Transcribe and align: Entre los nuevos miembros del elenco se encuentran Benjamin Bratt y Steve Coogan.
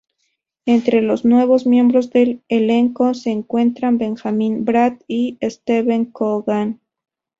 Entre 0.65 1.03
los 1.03 1.25
nuevos 1.25 1.67
miembros 1.67 2.09
del 2.09 2.41
elenco 2.49 3.13
se 3.13 3.29
encuentran 3.29 3.99
Benjamin 3.99 4.65
Bratt 4.65 4.99
y 5.07 5.37
Steve 5.43 6.09
Coogan. 6.11 6.81